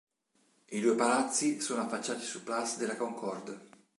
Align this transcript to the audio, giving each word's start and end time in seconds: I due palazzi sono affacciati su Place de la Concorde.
I 0.69 0.79
due 0.81 0.95
palazzi 0.95 1.59
sono 1.61 1.83
affacciati 1.83 2.23
su 2.25 2.41
Place 2.43 2.79
de 2.79 2.87
la 2.87 2.97
Concorde. 2.97 3.69